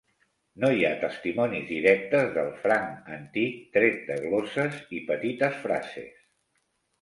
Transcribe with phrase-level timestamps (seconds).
[0.61, 6.11] No hi ha testimonis directes del franc antic tret de glosses i petites frases.